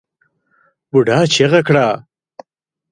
بوډا 0.89 1.19
چيغه 1.33 1.61
کړه! 1.67 1.87